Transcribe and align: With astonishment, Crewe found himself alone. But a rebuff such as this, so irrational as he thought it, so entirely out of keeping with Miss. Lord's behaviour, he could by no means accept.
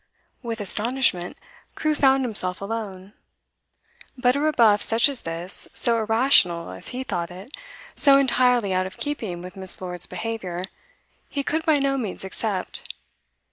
With 0.41 0.59
astonishment, 0.59 1.37
Crewe 1.75 1.93
found 1.93 2.25
himself 2.25 2.59
alone. 2.59 3.13
But 4.17 4.35
a 4.35 4.39
rebuff 4.39 4.81
such 4.81 5.07
as 5.07 5.21
this, 5.21 5.67
so 5.75 5.97
irrational 5.99 6.71
as 6.71 6.87
he 6.87 7.03
thought 7.03 7.29
it, 7.29 7.51
so 7.95 8.17
entirely 8.17 8.73
out 8.73 8.87
of 8.87 8.97
keeping 8.97 9.43
with 9.43 9.55
Miss. 9.55 9.79
Lord's 9.79 10.07
behaviour, 10.07 10.65
he 11.29 11.43
could 11.43 11.63
by 11.67 11.77
no 11.77 11.99
means 11.99 12.23
accept. 12.25 12.91